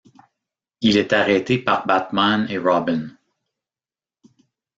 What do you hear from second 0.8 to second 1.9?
Il est arrêté par